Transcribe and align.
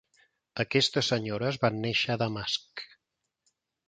Aquestes 0.61 1.09
senyores 1.11 1.59
van 1.65 1.77
néixer 1.83 2.13
a 2.15 2.21
Damasc. 2.21 2.83